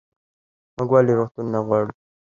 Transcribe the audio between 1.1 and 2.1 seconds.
روغتونونه غواړو؟